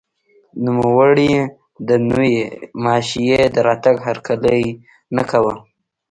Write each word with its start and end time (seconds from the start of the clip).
نوموړي 0.63 1.31
د 1.87 1.89
نوې 2.07 2.35
ماشیۍ 2.83 3.29
د 3.53 3.55
راتګ 3.67 3.95
هرکلی 4.07 4.61
نه 5.15 5.23
کاوه. 5.29 5.53